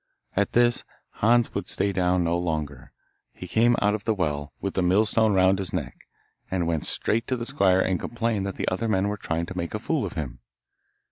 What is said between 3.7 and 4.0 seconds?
out